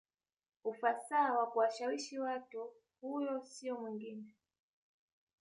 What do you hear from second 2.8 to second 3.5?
Huyo